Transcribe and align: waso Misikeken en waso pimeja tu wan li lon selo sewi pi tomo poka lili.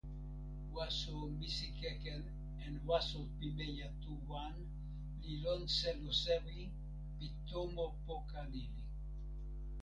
waso 0.75 1.13
Misikeken 1.39 2.21
en 2.65 2.73
waso 2.87 3.19
pimeja 3.37 3.87
tu 4.01 4.11
wan 4.29 4.53
li 5.23 5.33
lon 5.43 5.61
selo 5.77 6.09
sewi 6.23 6.59
pi 7.15 7.25
tomo 7.47 7.85
poka 8.05 8.41
lili. 8.51 8.83